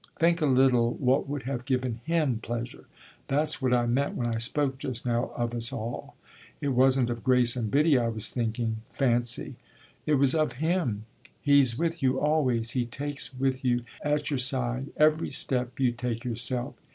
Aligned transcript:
Think 0.19 0.41
a 0.41 0.47
little 0.47 0.95
what 0.95 1.29
would 1.29 1.43
have 1.43 1.63
given 1.63 1.99
him 2.05 2.39
pleasure. 2.39 2.85
That's 3.27 3.61
what 3.61 3.71
I 3.71 3.85
meant 3.85 4.15
when 4.15 4.25
I 4.25 4.39
spoke 4.39 4.79
just 4.79 5.05
now 5.05 5.31
of 5.37 5.53
us 5.53 5.71
all. 5.71 6.15
It 6.59 6.69
wasn't 6.69 7.11
of 7.11 7.23
Grace 7.23 7.55
and 7.55 7.69
Biddy 7.69 7.99
I 7.99 8.07
was 8.07 8.31
thinking 8.31 8.77
fancy! 8.89 9.57
it 10.07 10.15
was 10.15 10.33
of 10.33 10.53
him. 10.53 11.05
He's 11.39 11.77
with 11.77 12.01
you 12.01 12.19
always; 12.19 12.71
he 12.71 12.83
takes 12.87 13.31
with 13.37 13.63
you, 13.63 13.83
at 14.03 14.31
your 14.31 14.39
side, 14.39 14.87
every 14.97 15.29
step 15.29 15.79
you 15.79 15.91
take 15.91 16.25
yourself. 16.25 16.73